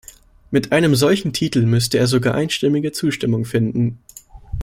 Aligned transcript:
Mit 0.49 0.71
einem 0.71 0.95
solchen 0.95 1.31
Titel 1.31 1.63
müsste 1.67 1.99
er 1.99 2.07
sogar 2.07 2.33
einstimmige 2.33 2.91
Zustimmung 2.91 3.45
finden. 3.45 3.99